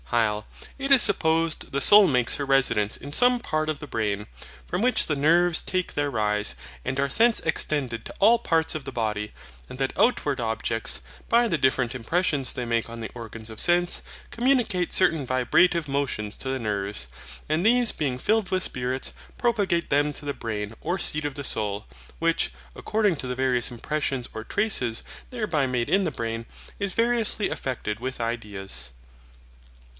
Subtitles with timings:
[0.11, 0.43] HYL.
[0.77, 4.27] It is supposed the soul makes her residence in some part of the brain,
[4.67, 8.83] from which the nerves take their rise, and are thence extended to all parts of
[8.83, 9.31] the body;
[9.69, 14.01] and that outward objects, by the different impressions they make on the organs of sense,
[14.31, 17.07] communicate certain vibrative motions to the nerves;
[17.47, 21.43] and these being filled with spirits propagate them to the brain or seat of the
[21.45, 21.85] soul,
[22.19, 26.47] which, according to the various impressions or traces thereby made in the brain,
[26.79, 28.91] is variously affected with ideas.